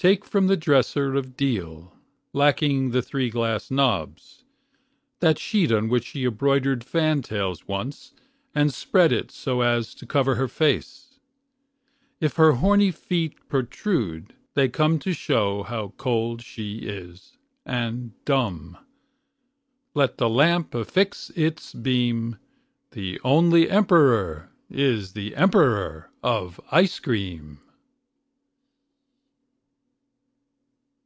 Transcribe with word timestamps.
Take 0.00 0.24
from 0.24 0.46
the 0.46 0.56
dresser 0.56 1.16
of 1.16 1.36
deal, 1.36 1.92
Lacking 2.32 2.92
the 2.92 3.02
three 3.02 3.30
glass 3.30 3.68
knobs, 3.68 4.44
that 5.18 5.40
sheet 5.40 5.72
On 5.72 5.88
which 5.88 6.04
she 6.04 6.24
embroidered 6.24 6.84
fantails 6.84 7.66
once 7.66 8.14
And 8.54 8.72
spread 8.72 9.12
it 9.12 9.32
so 9.32 9.60
as 9.62 9.96
to 9.96 10.06
cover 10.06 10.36
her 10.36 10.46
face. 10.46 11.18
If 12.20 12.36
her 12.36 12.52
horny 12.52 12.92
feet 12.92 13.48
protrude, 13.48 14.34
they 14.54 14.68
come 14.68 15.00
To 15.00 15.12
show 15.12 15.64
how 15.64 15.94
cold 15.96 16.42
she 16.42 16.76
is, 16.84 17.36
and 17.66 18.12
dumb. 18.24 18.76
Let 19.94 20.18
the 20.18 20.28
lamp 20.30 20.76
affix 20.76 21.30
its 21.34 21.74
beam. 21.74 22.38
The 22.92 23.20
only 23.24 23.68
emperor 23.68 24.52
is 24.70 25.14
the 25.14 25.34
emperor 25.34 26.12
of 26.22 26.60
ice 26.70 27.00
cream. 27.00 27.58